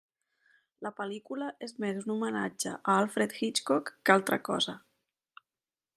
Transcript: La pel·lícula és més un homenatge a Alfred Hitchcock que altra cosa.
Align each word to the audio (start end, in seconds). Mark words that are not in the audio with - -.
La 0.85 0.91
pel·lícula 1.01 1.49
és 1.67 1.75
més 1.83 2.01
un 2.05 2.15
homenatge 2.15 2.73
a 2.79 2.97
Alfred 3.03 3.37
Hitchcock 3.41 3.95
que 4.09 4.19
altra 4.19 4.41
cosa. 4.49 4.79